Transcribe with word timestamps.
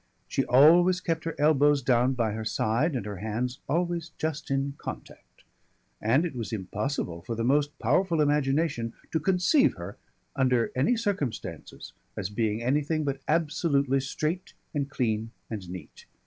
She 0.27 0.43
always 0.45 0.99
kept 0.99 1.25
her 1.25 1.35
elbows 1.37 1.83
down 1.83 2.13
by 2.13 2.31
her 2.31 2.43
side 2.43 2.95
and 2.95 3.05
her 3.05 3.17
hands 3.17 3.59
always 3.69 4.09
just 4.17 4.49
in 4.49 4.73
contact, 4.79 5.43
and 6.01 6.25
it 6.25 6.33
was 6.35 6.51
impossible 6.51 7.21
for 7.21 7.35
the 7.35 7.43
most 7.43 7.77
powerful 7.77 8.19
imagination 8.19 8.93
to 9.11 9.19
conceive 9.19 9.75
her 9.75 9.97
under 10.35 10.71
any 10.75 10.97
circumstances 10.97 11.93
as 12.17 12.31
being 12.31 12.63
anything 12.63 13.03
but 13.03 13.21
absolutely 13.27 13.99
straight 13.99 14.55
and 14.73 14.89
clean 14.89 15.29
and 15.51 15.69
neat. 15.69 16.07